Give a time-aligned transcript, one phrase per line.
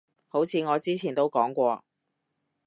[0.29, 1.85] 好似我之前都講過